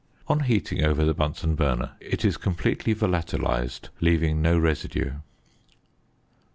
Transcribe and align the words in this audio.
On 0.27 0.39
heating 0.39 0.83
over 0.83 1.05
the 1.05 1.13
Bunsen 1.13 1.53
burner 1.53 1.91
it 1.99 2.25
is 2.25 2.35
completely 2.35 2.93
volatilised, 2.95 3.89
leaving 3.99 4.41
no 4.41 4.57
residue. 4.57 5.11